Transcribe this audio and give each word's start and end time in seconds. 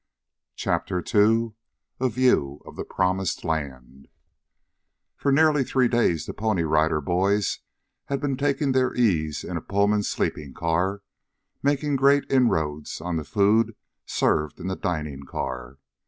CHAPTER 0.55 0.97
II 1.13 1.53
A 1.99 2.09
VIEW 2.09 2.63
OF 2.65 2.75
THE 2.75 2.83
PROMISED 2.85 3.43
LAND 3.43 4.07
For 5.15 5.31
nearly 5.31 5.63
three 5.63 5.87
days 5.87 6.25
the 6.25 6.33
Pony 6.33 6.63
Rider 6.63 6.99
Boys 7.01 7.59
had 8.05 8.19
been 8.19 8.35
taking 8.35 8.71
their 8.71 8.95
ease 8.95 9.43
in 9.43 9.57
a 9.57 9.61
Pullman 9.61 10.01
sleeping 10.01 10.55
car, 10.55 11.03
making 11.61 11.97
great 11.97 12.23
inroads 12.31 12.99
on 12.99 13.17
the 13.17 13.23
food 13.23 13.75
served 14.07 14.59
in 14.59 14.65
the 14.69 14.75
dining 14.75 15.21
car. 15.27 15.77